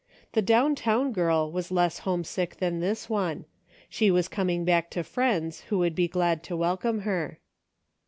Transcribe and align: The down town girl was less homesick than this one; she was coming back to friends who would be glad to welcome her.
The 0.31 0.41
down 0.41 0.73
town 0.73 1.11
girl 1.11 1.51
was 1.51 1.69
less 1.69 1.99
homesick 1.99 2.55
than 2.57 2.79
this 2.79 3.07
one; 3.07 3.45
she 3.87 4.09
was 4.09 4.27
coming 4.27 4.65
back 4.65 4.89
to 4.89 5.03
friends 5.03 5.61
who 5.69 5.77
would 5.77 5.93
be 5.93 6.07
glad 6.07 6.41
to 6.45 6.57
welcome 6.57 7.01
her. 7.01 7.37